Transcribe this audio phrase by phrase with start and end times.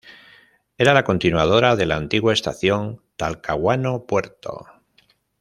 [0.79, 4.65] Era la continuadora de la antigua estación Talcahuano-Puerto.